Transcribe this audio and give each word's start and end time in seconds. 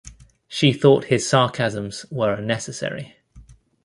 She 0.47 0.73
thought 0.73 1.03
his 1.13 1.29
sarcasms 1.29 2.07
were 2.09 2.33
unnecessary. 2.33 3.17